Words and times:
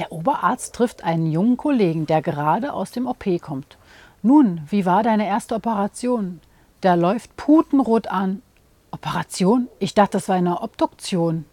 Der 0.00 0.12
Oberarzt 0.12 0.74
trifft 0.74 1.04
einen 1.04 1.30
jungen 1.30 1.58
Kollegen, 1.58 2.06
der 2.06 2.22
gerade 2.22 2.72
aus 2.72 2.90
dem 2.90 3.06
OP 3.06 3.22
kommt. 3.42 3.76
Nun, 4.22 4.62
wie 4.70 4.86
war 4.86 5.02
deine 5.02 5.26
erste 5.26 5.54
Operation? 5.54 6.40
Der 6.82 6.96
läuft 6.96 7.36
putenrot 7.36 8.06
an. 8.06 8.40
Operation? 8.92 9.68
Ich 9.78 9.92
dachte, 9.92 10.12
das 10.12 10.30
war 10.30 10.36
eine 10.36 10.62
Obduktion. 10.62 11.44